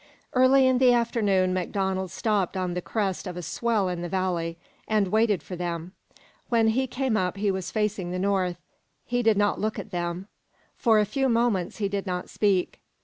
Early 0.33 0.65
in 0.65 0.79
the 0.79 0.93
afternoon 0.93 1.53
MacDonald 1.53 2.09
stopped 2.09 2.57
on 2.57 2.73
the 2.73 2.81
crest 2.81 3.27
of 3.27 3.37
a 3.37 3.43
swell 3.43 3.87
in 3.87 4.01
the 4.01 4.09
valley 4.09 4.57
and 4.87 5.09
waited 5.11 5.43
for 5.43 5.55
them. 5.55 5.91
When 6.49 6.73
they 6.73 6.87
came 6.87 7.15
up 7.15 7.37
he 7.37 7.51
was 7.51 7.69
facing 7.69 8.09
the 8.09 8.17
north. 8.17 8.57
He 9.05 9.21
did 9.21 9.37
not 9.37 9.61
look 9.61 9.77
at 9.77 9.91
them. 9.91 10.27
For 10.75 10.97
a 10.99 11.05
few 11.05 11.29
moments 11.29 11.77
he 11.77 11.87
did 11.87 12.07
not 12.07 12.31
speak. 12.31 12.79